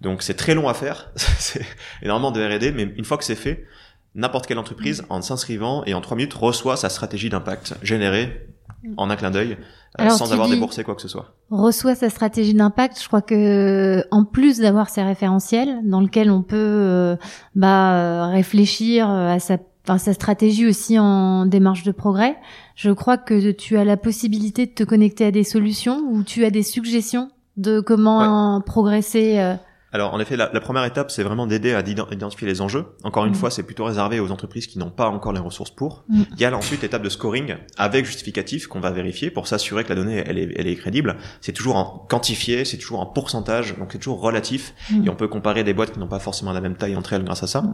[0.00, 1.64] Donc c'est très long à faire, c'est
[2.02, 3.66] énormément de R&D, mais une fois que c'est fait,
[4.14, 8.46] n'importe quelle entreprise, en s'inscrivant et en trois minutes, reçoit sa stratégie d'impact générée
[8.96, 9.58] en un clin d'œil,
[10.00, 11.34] euh, sans avoir déboursé quoi que ce soit.
[11.50, 13.00] Reçoit sa stratégie d'impact.
[13.00, 17.16] Je crois que en plus d'avoir ces référentiels dans lesquels on peut euh,
[17.54, 19.58] bah, euh, réfléchir à sa,
[19.98, 22.36] sa stratégie aussi en démarche de progrès,
[22.74, 26.44] je crois que tu as la possibilité de te connecter à des solutions ou tu
[26.44, 29.56] as des suggestions de comment progresser.
[29.92, 32.87] Alors en effet, la, première étape, c'est vraiment d'aider à identifier les enjeux.
[33.03, 33.37] Encore une mm.
[33.37, 36.05] fois, c'est plutôt réservé aux entreprises qui n'ont pas encore les ressources pour.
[36.09, 36.22] Mm.
[36.33, 39.88] Il y a ensuite l'étape de scoring avec justificatif qu'on va vérifier pour s'assurer que
[39.88, 41.16] la donnée elle est, elle est crédible.
[41.40, 44.74] C'est toujours en quantifié, c'est toujours en pourcentage, donc c'est toujours relatif.
[44.90, 45.07] Mm.
[45.07, 47.24] Et on peut comparer des boîtes qui n'ont pas forcément la même taille entre elles
[47.24, 47.64] grâce à ça.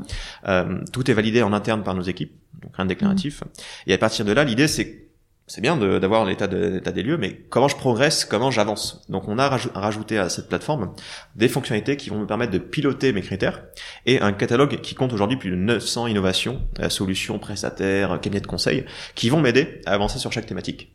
[0.48, 3.44] Euh, tout est validé en interne par nos équipes, donc rien de déclaratif.
[3.87, 5.06] Et à partir de là, l'idée c'est
[5.48, 9.04] c'est bien d'avoir l'état de, des lieux, mais comment je progresse, comment j'avance?
[9.09, 10.92] Donc on a rajouté à cette plateforme
[11.37, 13.62] des fonctionnalités qui vont me permettre de piloter mes critères
[14.06, 18.46] et un catalogue qui compte aujourd'hui plus de 900 innovations, euh, solutions, prestataires, cabinets de
[18.48, 20.92] conseil, qui vont m'aider à avancer sur chaque thématique.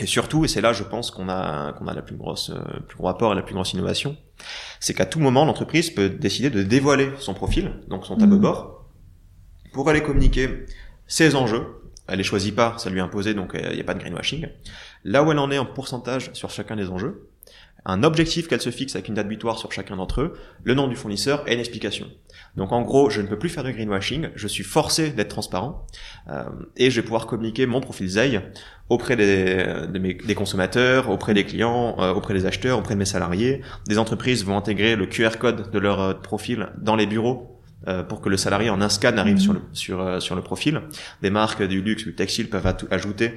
[0.00, 2.80] Et surtout, et c'est là je pense qu'on a qu'on a la plus grosse euh,
[2.88, 4.16] plus gros rapport et la plus grosse innovation,
[4.80, 8.40] c'est qu'à tout moment l'entreprise peut décider de dévoiler son profil, donc son tableau de
[8.40, 8.42] mmh.
[8.42, 8.88] bord,
[9.72, 10.66] pour aller communiquer
[11.06, 11.77] ses enjeux,
[12.08, 14.00] elle les choisit pas, ça lui est imposé, donc il euh, n'y a pas de
[14.00, 14.48] greenwashing.
[15.04, 17.28] Là où elle en est en pourcentage sur chacun des enjeux,
[17.84, 20.88] un objectif qu'elle se fixe avec une date butoir sur chacun d'entre eux, le nom
[20.88, 22.06] du fournisseur et une explication.
[22.56, 25.86] Donc en gros, je ne peux plus faire de greenwashing, je suis forcé d'être transparent
[26.28, 26.44] euh,
[26.76, 28.42] et je vais pouvoir communiquer mon profil ZEI
[28.88, 33.62] auprès des, consommateurs, auprès des clients, euh, auprès des acheteurs, auprès de mes salariés.
[33.86, 38.20] Des entreprises vont intégrer le QR code de leur profil dans les bureaux euh, pour
[38.20, 40.82] que le salarié en un scan arrive sur le sur euh, sur le profil.
[41.22, 43.36] Des marques du luxe ou du textile peuvent ajouter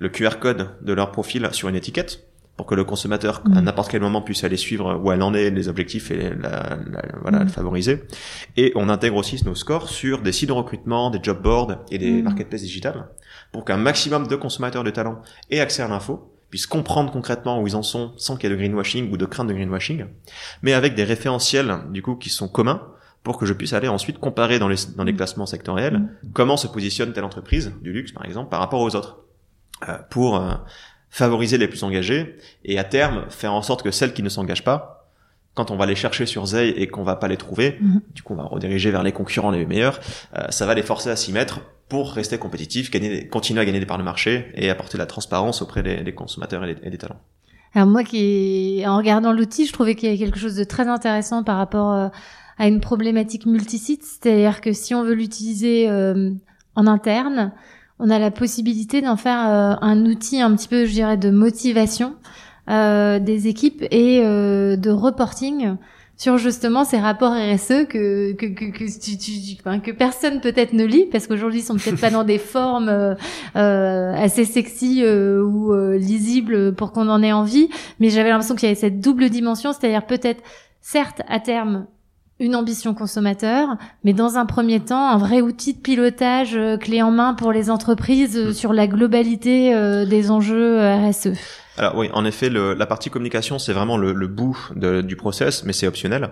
[0.00, 3.90] le QR code de leur profil sur une étiquette pour que le consommateur à n'importe
[3.90, 6.78] quel moment puisse aller suivre où elle en est, les objectifs et la,
[7.20, 8.02] voilà, le favoriser.
[8.56, 11.98] Et on intègre aussi nos scores sur des sites de recrutement, des job boards et
[11.98, 13.08] des marketplaces digitales
[13.52, 15.20] pour qu'un maximum de consommateurs de talent
[15.50, 18.56] aient accès à l'info puissent comprendre concrètement où ils en sont sans qu'il y ait
[18.56, 20.06] de greenwashing ou de crainte de greenwashing,
[20.62, 22.82] mais avec des référentiels du coup qui sont communs
[23.26, 26.08] pour que je puisse aller ensuite comparer dans les, dans les classements sectoriels mm.
[26.32, 29.24] comment se positionne telle entreprise du luxe par exemple par rapport aux autres
[29.88, 30.54] euh, pour euh,
[31.10, 34.62] favoriser les plus engagés et à terme faire en sorte que celles qui ne s'engagent
[34.62, 35.10] pas
[35.54, 37.98] quand on va les chercher sur Zay et qu'on va pas les trouver, mm.
[38.14, 39.98] du coup on va rediriger vers les concurrents les meilleurs,
[40.36, 43.80] euh, ça va les forcer à s'y mettre pour rester compétitifs, gagner, continuer à gagner
[43.80, 46.98] des parts de marché et apporter de la transparence auprès des, des consommateurs et des,
[46.98, 47.20] talents.
[47.74, 50.86] Alors moi qui, en regardant l'outil, je trouvais qu'il y avait quelque chose de très
[50.86, 52.10] intéressant par rapport
[52.58, 56.30] à une problématique multisite, c'est-à-dire que si on veut l'utiliser euh,
[56.74, 57.52] en interne,
[57.98, 61.30] on a la possibilité d'en faire euh, un outil un petit peu, je dirais, de
[61.30, 62.16] motivation
[62.68, 65.76] euh, des équipes et de reporting
[66.16, 71.06] sur justement ces rapports RSE que que que que, tu, que personne peut-être ne lit
[71.12, 75.98] parce qu'aujourd'hui ils sont peut-être pas dans des formes euh, assez sexy euh, ou euh,
[75.98, 77.68] lisibles pour qu'on en ait envie.
[78.00, 80.42] Mais j'avais l'impression qu'il y avait cette double dimension c'est-à-dire peut-être
[80.80, 81.86] certes à terme
[82.38, 87.02] une ambition consommateur, mais dans un premier temps, un vrai outil de pilotage euh, clé
[87.02, 88.54] en main pour les entreprises euh, mm.
[88.54, 91.28] sur la globalité euh, des enjeux RSE.
[91.78, 95.16] Alors oui, en effet, le, la partie communication, c'est vraiment le, le bout de, du
[95.16, 96.30] process, mais c'est optionnel.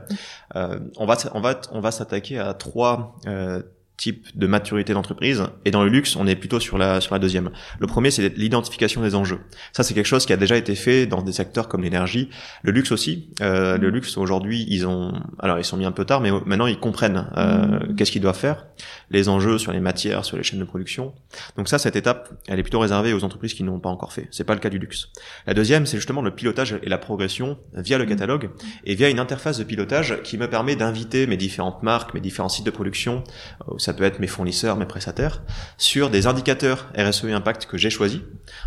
[0.57, 3.63] Euh, on va on va on va s'attaquer à trois euh,
[3.97, 5.45] type de maturité d'entreprise.
[5.65, 7.51] Et dans le luxe on est plutôt sur la sur la deuxième.
[7.79, 9.41] Le premier c'est l'identification des enjeux.
[9.73, 12.29] Ça c'est quelque chose qui a déjà été fait dans des secteurs comme l'énergie.
[12.63, 13.31] Le luxe aussi.
[13.41, 16.67] Euh, le luxe aujourd'hui ils ont alors ils sont mis un peu tard mais maintenant
[16.67, 18.67] ils comprennent euh, qu'est-ce qu'ils doivent faire.
[19.11, 21.15] Les enjeux sur les matières sur les chaînes de production.
[21.57, 24.27] Donc ça cette étape elle est plutôt réservée aux entreprises qui n'ont pas encore fait.
[24.33, 25.09] C'est pas le cas du luxe.
[25.47, 28.51] La deuxième c'est justement le pilotage et la progression via le catalogue
[28.85, 32.49] et via une interface de pilotage qui me permet d'inviter mes différentes marques mes différents
[32.49, 33.23] sites de production
[33.69, 35.43] euh, ça peut être mes fournisseurs, mes prestataires,
[35.77, 38.21] sur des indicateurs RSE et impact que j'ai choisis.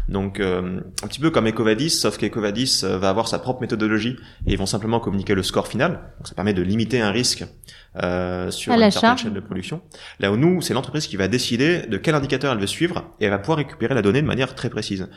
[0.08, 4.15] Donc euh, un petit peu comme Ecovadis, sauf qu'Ecovadis euh, va avoir sa propre méthodologie
[4.45, 5.99] et ils vont simplement communiquer le score final.
[6.17, 7.45] Donc ça permet de limiter un risque
[8.03, 9.82] euh, sur une certaine chaîne de production.
[10.19, 13.25] Là où nous, c'est l'entreprise qui va décider de quel indicateur elle veut suivre et
[13.25, 15.10] elle va pouvoir récupérer la donnée de manière très précise.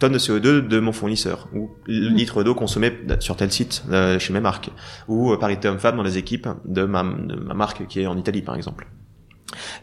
[0.00, 3.84] tonnes de CO2 de mon fournisseur ou litres d'eau consommés sur tel site
[4.18, 4.70] chez mes marques
[5.06, 8.42] ou parité homme-femme dans les équipes de ma, de ma marque qui est en Italie
[8.42, 8.88] par exemple.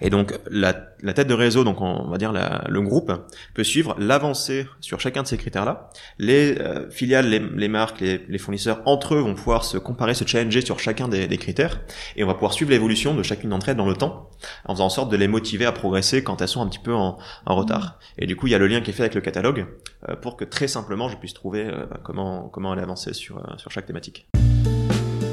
[0.02, 3.12] Et donc la, tête de réseau, donc on va dire le groupe,
[3.54, 5.90] peut suivre l'avancée sur chacun de ces critères-là.
[6.20, 10.62] Les euh, filiales, les, marques, les, fournisseurs entre eux vont pouvoir se comparer, se challenger
[10.62, 11.82] sur chacun des, critères,
[12.16, 14.30] et on va pouvoir suivre l'évolution de chacune d'entre elles dans le temps,
[14.66, 16.94] en faisant en sorte de les motiver à progresser quand elles sont un petit peu
[16.94, 18.00] en, retard.
[18.18, 19.66] Et du coup, il y a le lien qui est fait avec le catalogue
[20.10, 23.72] euh, pour que très simplement je puisse trouver euh, comment comment aller avancer sur sur
[23.72, 24.28] chaque thématique.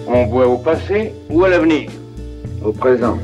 [0.07, 1.91] On voit au passé ou à l'avenir
[2.63, 3.19] Au présent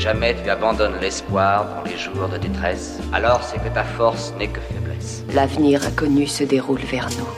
[0.00, 4.48] jamais tu abandonnes l'espoir dans les jours de détresse, alors c'est que ta force n'est
[4.48, 5.22] que faiblesse.
[5.34, 7.28] L'avenir inconnu se déroule vers nous.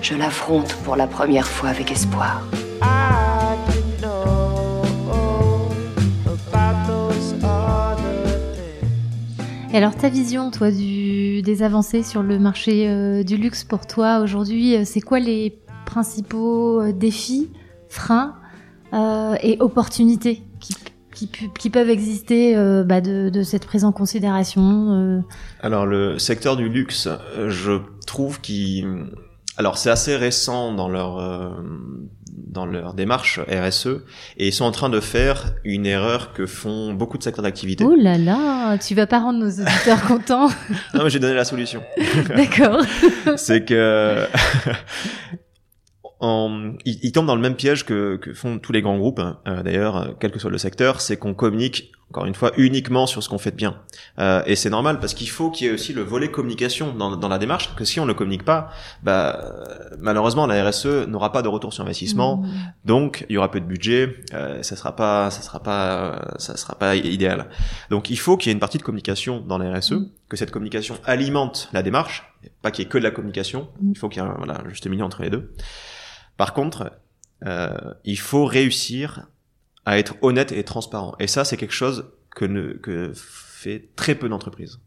[0.00, 2.42] Je l'affronte pour la première fois avec espoir.
[9.74, 13.86] Et alors ta vision, toi, du, des avancées sur le marché euh, du luxe pour
[13.86, 17.50] toi aujourd'hui, euh, c'est quoi les principaux euh, défis,
[17.88, 18.36] freins
[18.94, 20.42] euh, et opportunités
[21.12, 25.20] qui peuvent exister euh, bah, de, de, cette prise en considération euh...
[25.60, 27.08] Alors le secteur du luxe,
[27.48, 29.06] je trouve qu'il
[29.58, 31.50] alors c'est assez récent dans leur euh,
[32.32, 34.00] dans leur démarche RSE
[34.38, 37.84] et ils sont en train de faire une erreur que font beaucoup de secteurs d'activité.
[37.84, 40.48] Oh là là, tu vas pas rendre nos auditeurs contents.
[40.94, 41.82] non mais j'ai donné la solution.
[42.28, 42.82] D'accord.
[43.36, 44.26] c'est que
[46.22, 49.18] en, ils, ils, tombent dans le même piège que, que font tous les grands groupes,
[49.18, 49.38] hein.
[49.48, 53.24] euh, d'ailleurs, quel que soit le secteur, c'est qu'on communique, encore une fois, uniquement sur
[53.24, 53.80] ce qu'on fait de bien.
[54.20, 57.16] Euh, et c'est normal parce qu'il faut qu'il y ait aussi le volet communication dans,
[57.16, 58.70] dans la démarche, que si on ne communique pas,
[59.02, 59.52] bah,
[59.98, 62.50] malheureusement, la RSE n'aura pas de retour sur investissement, mmh.
[62.84, 66.56] donc il y aura peu de budget, euh, ça sera pas, ça sera pas, ça
[66.56, 67.48] sera pas idéal.
[67.90, 70.08] Donc il faut qu'il y ait une partie de communication dans la RSE, mmh.
[70.28, 72.32] que cette communication alimente la démarche,
[72.62, 74.62] pas qu'il y ait que de la communication, il faut qu'il y ait un voilà,
[74.68, 75.52] juste milieu entre les deux.
[76.36, 76.92] Par contre,
[77.46, 79.28] euh, il faut réussir
[79.84, 81.14] à être honnête et transparent.
[81.18, 84.80] Et ça, c'est quelque chose que, ne, que fait très peu d'entreprises.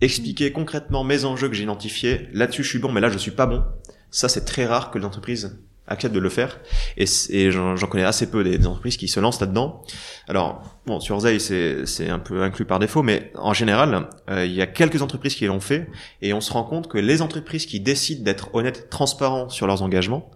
[0.00, 3.32] Expliquer concrètement mes enjeux que j'ai identifiés, là-dessus je suis bon, mais là je suis
[3.32, 3.64] pas bon.
[4.10, 6.60] Ça, c'est très rare que l'entreprise accepte de le faire.
[6.96, 9.82] Et, j'en connais assez peu des, des, entreprises qui se lancent là-dedans.
[10.28, 14.52] Alors, bon, sur Zay, c'est un peu inclus par défaut, mais en général, euh, il
[14.52, 15.88] y a quelques entreprises qui l'ont fait,
[16.22, 19.82] et on se rend compte que les entreprises qui décident d'être honnêtes, transparents sur leurs
[19.82, 20.30] engagements,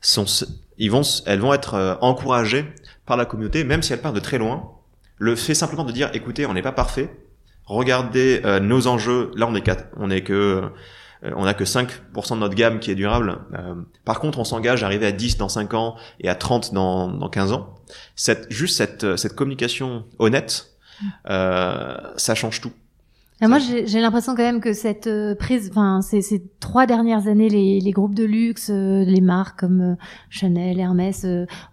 [0.00, 0.26] sont,
[0.78, 2.66] ils vont, elles vont être euh, encouragées
[3.06, 4.72] par la communauté, même si elles partent de très loin.
[5.16, 7.10] Le fait simplement de dire, écoutez, on n'est pas parfait.
[7.64, 9.30] Regardez euh, nos enjeux.
[9.34, 10.70] Là, on est quatre, on est que
[11.24, 11.88] euh, on a que 5%
[12.34, 13.38] de notre gamme qui est durable.
[13.54, 16.72] Euh, par contre, on s'engage à arriver à 10 dans 5 ans et à 30
[16.72, 17.74] dans, dans 15 ans.
[18.16, 20.78] Cette, juste cette, cette communication honnête,
[21.28, 22.72] euh, ça change tout.
[23.40, 27.48] Moi, j'ai l'impression quand même que cette euh, prise, enfin, ces, ces, trois dernières années,
[27.48, 29.94] les, les groupes de luxe, euh, les marques comme euh,
[30.28, 31.24] Chanel, Hermès,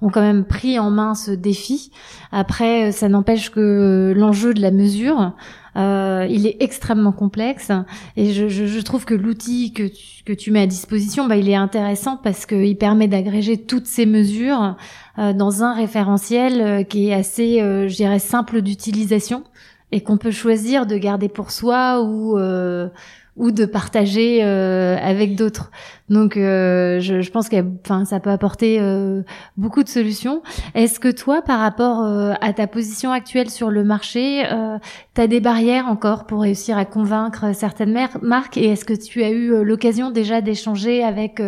[0.01, 1.89] ont quand même pris en main ce défi.
[2.32, 5.34] Après, ça n'empêche que l'enjeu de la mesure,
[5.75, 7.71] il est extrêmement complexe.
[8.15, 11.36] Et je, je, je trouve que l'outil que tu, que tu mets à disposition, bah,
[11.36, 14.78] il est intéressant parce qu'il permet d'agréger toutes ces mesures
[15.17, 19.43] dans un référentiel qui est assez, je dirais, simple d'utilisation
[19.91, 22.89] et qu'on peut choisir de garder pour soi ou euh,
[23.36, 25.71] ou de partager euh, avec d'autres.
[26.10, 29.24] Donc, euh, je, je, pense que, enfin, ça peut apporter euh,
[29.58, 30.41] beaucoup de solutions.
[30.74, 34.78] Est-ce que toi, par rapport euh, à ta position actuelle sur le marché, euh,
[35.15, 39.21] tu as des barrières encore pour réussir à convaincre certaines marques Et est-ce que tu
[39.24, 41.41] as eu l'occasion déjà d'échanger avec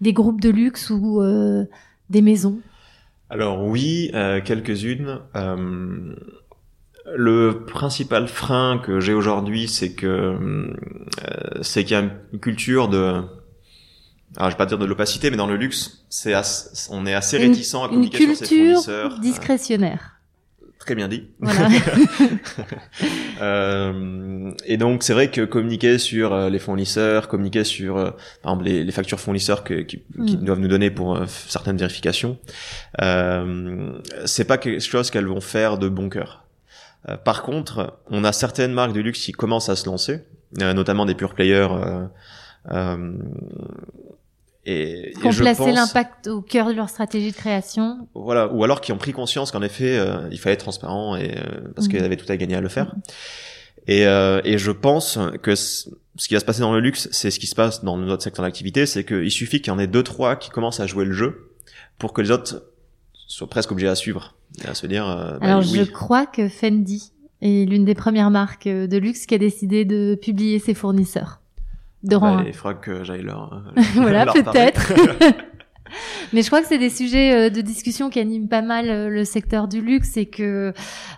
[0.00, 1.22] des groupes de luxe ou
[2.10, 2.58] des maisons?
[3.30, 4.10] Alors oui,
[4.44, 5.20] quelques-unes.
[7.14, 10.74] Le principal frein que j'ai aujourd'hui, c'est que euh,
[11.62, 13.22] c'est qu'il y a une culture de
[14.36, 16.34] alors, je vais pas dire de l'opacité, mais dans le luxe, c'est
[16.90, 19.18] on est assez réticent à communiquer sur ses fournisseurs.
[19.18, 20.12] discrétionnaire.
[20.78, 21.28] Très bien dit.
[21.38, 21.68] Voilà.
[23.42, 28.10] euh, et donc c'est vrai que communiquer sur euh, les fournisseurs, communiquer sur euh,
[28.42, 30.24] par exemple les, les, factures fournisseurs que, qui, mm.
[30.26, 32.36] qui, doivent nous donner pour euh, certaines vérifications,
[33.00, 33.92] euh,
[34.24, 36.42] c'est pas quelque chose qu'elles vont faire de bon cœur.
[37.08, 40.20] Euh, par contre, on a certaines marques de luxe qui commencent à se lancer,
[40.60, 41.68] euh, notamment des pure players.
[42.70, 43.12] Euh,
[44.64, 48.06] et, qui ont placé l'impact au cœur de leur stratégie de création.
[48.14, 49.98] Voilà, ou alors qui ont pris conscience qu'en effet,
[50.30, 51.34] il fallait être transparent et
[51.74, 51.90] parce mmh.
[51.90, 52.86] qu'ils avaient tout à gagner à le faire.
[52.94, 53.00] Mmh.
[53.88, 55.88] Et, et je pense que ce
[56.28, 58.44] qui va se passer dans le luxe, c'est ce qui se passe dans notre secteur
[58.44, 61.12] d'activité, c'est qu'il suffit qu'il y en ait deux trois qui commencent à jouer le
[61.12, 61.50] jeu
[61.98, 62.62] pour que les autres
[63.26, 64.34] soient presque obligés à suivre
[64.66, 65.08] à se dire.
[65.08, 65.78] Euh, bah, Alors oui.
[65.78, 70.18] je crois que Fendi et l'une des premières marques de luxe qui a décidé de
[70.20, 71.40] publier ses fournisseurs.
[72.02, 73.62] De bah, il faudra que j'aille leur.
[73.94, 74.92] voilà, peut-être.
[76.32, 79.08] Mais je crois que c'est des sujets euh, de discussion qui animent pas mal euh,
[79.08, 80.72] le secteur du luxe et que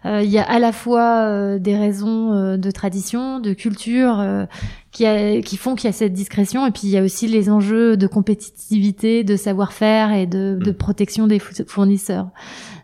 [0.05, 4.47] euh, il y a à la fois des raisons de tradition, de culture
[4.95, 7.27] qui, a, qui font qu'il y a cette discrétion et puis il y a aussi
[7.27, 10.75] les enjeux de compétitivité, de savoir-faire et de, de, mm.
[10.75, 12.29] protection des fournisseurs.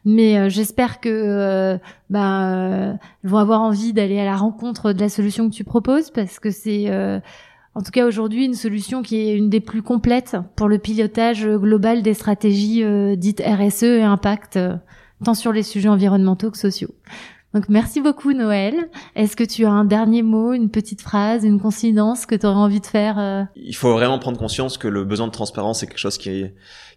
[0.05, 5.55] Mais j'espère que ben vont avoir envie d'aller à la rencontre de la solution que
[5.55, 6.89] tu proposes parce que c'est
[7.75, 11.47] en tout cas aujourd'hui une solution qui est une des plus complètes pour le pilotage
[11.47, 14.77] global des stratégies euh, dites RSE et impact, euh,
[15.25, 16.95] tant sur les sujets environnementaux que sociaux.
[17.55, 18.75] Donc merci beaucoup Noël.
[19.17, 22.57] Est-ce que tu as un dernier mot, une petite phrase, une coïncidence que tu aurais
[22.57, 23.43] envie de faire euh?
[23.57, 26.47] Il faut vraiment prendre conscience que le besoin de transparence est quelque chose qui,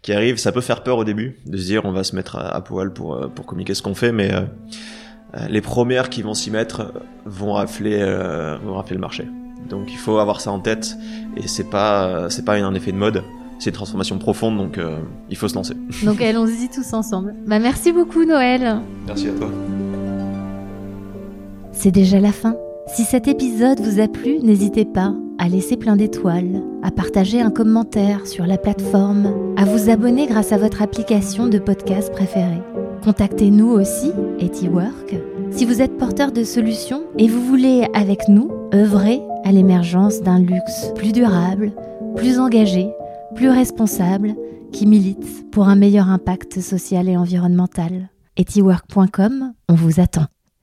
[0.02, 0.38] qui arrive.
[0.38, 2.94] Ça peut faire peur au début de se dire on va se mettre à, poil
[2.94, 4.32] pour, pour communiquer ce qu'on fait, mais
[5.50, 6.94] les premières qui vont s'y mettre
[7.26, 8.00] vont rafler,
[8.64, 9.28] vont rafler le marché.
[9.70, 10.96] Donc il faut avoir ça en tête
[11.38, 13.24] et c'est pas c'est pas un effet de mode,
[13.60, 15.00] c'est une transformation profonde donc euh,
[15.30, 15.76] il faut se lancer.
[16.04, 17.36] Donc allons-y tous ensemble.
[17.48, 18.78] Bah merci beaucoup Noël.
[19.08, 19.50] Merci à toi.
[21.74, 22.56] C'est déjà la fin.
[22.88, 27.50] Si cet épisode vous a plu, n'hésitez pas à laisser plein d'étoiles, à partager un
[27.50, 32.62] commentaire sur la plateforme, à vous abonner grâce à votre application de podcast préférée.
[33.04, 35.16] Contactez-nous aussi, Etiwork,
[35.52, 40.40] si vous êtes porteur de solutions et vous voulez, avec nous, œuvrer à l'émergence d'un
[40.40, 41.74] luxe plus durable,
[42.16, 42.90] plus engagé,
[43.36, 44.36] plus responsable,
[44.72, 48.10] qui milite pour un meilleur impact social et environnemental.
[48.38, 50.33] Etiwork.com, on vous attend.